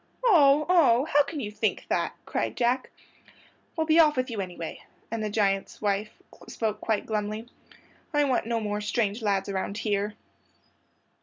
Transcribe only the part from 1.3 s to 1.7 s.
you